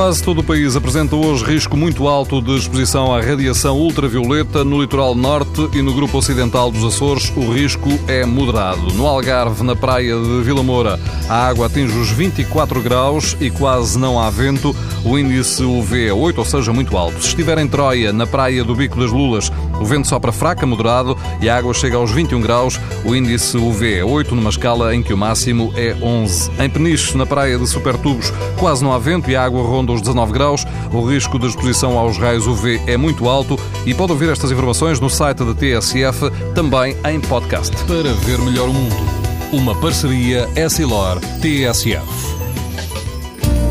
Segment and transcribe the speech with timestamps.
[0.00, 4.64] Quase todo o país apresenta hoje risco muito alto de exposição à radiação ultravioleta.
[4.64, 8.94] No litoral norte e no grupo ocidental dos Açores, o risco é moderado.
[8.94, 10.98] No Algarve, na praia de Vila Moura,
[11.28, 14.74] a água atinge os 24 graus e quase não há vento.
[15.04, 17.20] O índice UV é 8, ou seja, muito alto.
[17.20, 21.16] Se estiver em Troia, na praia do Bico das Lulas, o vento sopra fraca, moderado
[21.42, 22.80] e a água chega aos 21 graus.
[23.04, 26.50] O índice UV é 8, numa escala em que o máximo é 11.
[26.58, 30.00] Em Peniche, na praia de Supertubos, quase não há vento e a água ronda os
[30.00, 30.66] 19 graus.
[30.92, 35.00] O risco de exposição aos raios UV é muito alto e pode ouvir estas informações
[35.00, 37.76] no site da TSF, também em podcast.
[37.84, 38.96] Para ver melhor o mundo,
[39.52, 42.39] uma parceria Essilor-TSF.